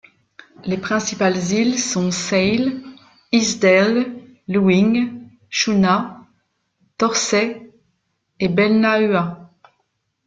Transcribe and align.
Les 0.65 0.79
principales 0.79 1.51
îles 1.51 1.77
sont 1.77 2.09
Seil, 2.09 2.83
Easdale, 3.31 4.11
Luing, 4.47 5.11
Shuna, 5.47 6.27
Torsay 6.97 7.71
et 8.39 8.49
Belnahua. 8.49 9.51